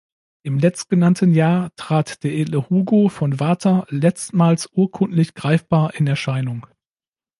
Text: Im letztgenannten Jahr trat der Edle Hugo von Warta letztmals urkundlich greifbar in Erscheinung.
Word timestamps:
Im 0.41 0.57
letztgenannten 0.57 1.31
Jahr 1.31 1.69
trat 1.75 2.23
der 2.23 2.33
Edle 2.33 2.67
Hugo 2.71 3.07
von 3.07 3.39
Warta 3.39 3.85
letztmals 3.89 4.67
urkundlich 4.73 5.35
greifbar 5.35 5.93
in 5.93 6.07
Erscheinung. 6.07 6.65